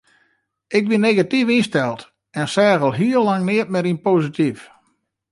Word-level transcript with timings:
Ik 0.77 0.85
wie 0.87 0.97
negatyf 1.01 1.47
ynsteld 1.57 2.01
en 2.39 2.47
seach 2.53 2.81
al 2.85 2.97
heel 3.01 3.23
lang 3.27 3.43
neat 3.45 3.69
mear 3.71 3.87
posityf. 4.05 4.59